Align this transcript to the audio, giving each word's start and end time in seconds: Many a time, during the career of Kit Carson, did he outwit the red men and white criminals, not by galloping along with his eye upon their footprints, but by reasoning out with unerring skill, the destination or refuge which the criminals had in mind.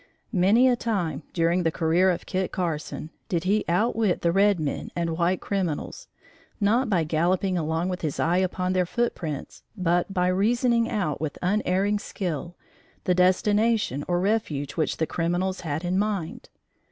Many 0.33 0.67
a 0.67 0.75
time, 0.75 1.21
during 1.31 1.61
the 1.61 1.69
career 1.71 2.09
of 2.09 2.25
Kit 2.25 2.51
Carson, 2.51 3.11
did 3.29 3.43
he 3.43 3.63
outwit 3.69 4.23
the 4.23 4.31
red 4.31 4.59
men 4.59 4.89
and 4.95 5.15
white 5.15 5.41
criminals, 5.41 6.07
not 6.59 6.89
by 6.89 7.03
galloping 7.03 7.55
along 7.55 7.87
with 7.87 8.01
his 8.01 8.19
eye 8.19 8.37
upon 8.39 8.73
their 8.73 8.87
footprints, 8.87 9.61
but 9.77 10.11
by 10.11 10.25
reasoning 10.25 10.89
out 10.89 11.21
with 11.21 11.37
unerring 11.43 11.99
skill, 11.99 12.55
the 13.03 13.13
destination 13.13 14.03
or 14.07 14.19
refuge 14.19 14.71
which 14.71 14.97
the 14.97 15.05
criminals 15.05 15.59
had 15.59 15.85
in 15.85 15.99
mind. 15.99 16.49